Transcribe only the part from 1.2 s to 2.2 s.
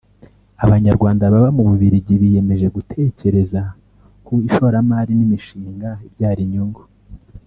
baba mu Bubiligi